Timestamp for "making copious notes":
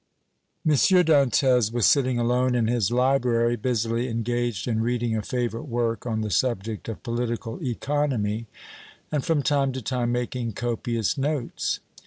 10.11-11.81